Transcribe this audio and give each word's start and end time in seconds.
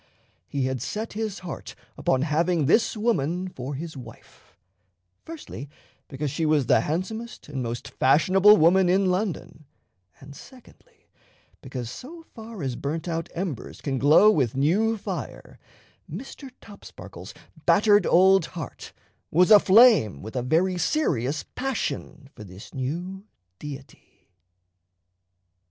He 0.47 0.63
had 0.65 0.81
set 0.81 1.13
his 1.13 1.37
heart 1.45 1.75
upon 1.95 2.23
having 2.23 2.65
this 2.65 2.97
woman 2.97 3.47
for 3.47 3.75
his 3.75 3.95
wife 3.95 4.57
firstly, 5.25 5.69
because 6.07 6.31
she 6.31 6.43
was 6.43 6.65
the 6.65 6.81
handsomest 6.81 7.47
and 7.47 7.61
most 7.61 7.87
fashionable 7.87 8.57
woman 8.57 8.89
in 8.89 9.11
London, 9.11 9.65
and 10.19 10.35
secondly, 10.35 11.07
because 11.61 11.87
so 11.91 12.23
far 12.33 12.63
as 12.63 12.75
burnt 12.75 13.07
out 13.07 13.29
embers 13.35 13.79
can 13.79 13.99
glow 13.99 14.31
with 14.31 14.57
new 14.57 14.97
fire, 14.97 15.59
Mr. 16.11 16.49
Topsparkle's 16.61 17.35
battered 17.67 18.07
old 18.07 18.47
heart 18.57 18.93
was 19.29 19.51
aflame 19.51 20.23
with 20.23 20.35
a 20.35 20.41
very 20.41 20.79
serious 20.79 21.43
passion 21.53 22.27
for 22.33 22.43
this 22.43 22.73
new 22.73 23.23
deity. 23.59 24.31